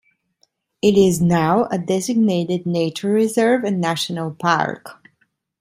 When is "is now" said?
0.97-1.65